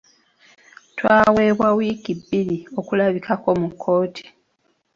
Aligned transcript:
Twaweebwa 0.97 1.67
wiiki 1.77 2.11
bbiri 2.19 2.57
okulabikako 2.79 3.47
mu 3.61 3.67
kkooti. 3.73 4.25